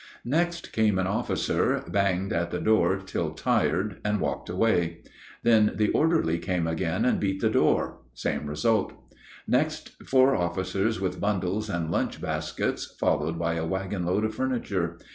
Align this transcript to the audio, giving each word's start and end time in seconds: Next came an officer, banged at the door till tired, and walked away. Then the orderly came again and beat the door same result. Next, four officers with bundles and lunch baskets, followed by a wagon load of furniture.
Next 0.25 0.71
came 0.71 0.97
an 0.97 1.05
officer, 1.05 1.83
banged 1.87 2.33
at 2.33 2.49
the 2.49 2.59
door 2.59 2.97
till 2.97 3.35
tired, 3.35 3.97
and 4.03 4.19
walked 4.19 4.49
away. 4.49 5.03
Then 5.43 5.73
the 5.75 5.89
orderly 5.91 6.39
came 6.39 6.65
again 6.65 7.05
and 7.05 7.19
beat 7.19 7.39
the 7.39 7.51
door 7.51 7.99
same 8.15 8.47
result. 8.47 8.93
Next, 9.47 9.89
four 10.03 10.35
officers 10.35 10.99
with 10.99 11.21
bundles 11.21 11.69
and 11.69 11.91
lunch 11.91 12.19
baskets, 12.19 12.85
followed 12.99 13.37
by 13.37 13.53
a 13.53 13.65
wagon 13.67 14.03
load 14.03 14.23
of 14.25 14.33
furniture. 14.33 14.97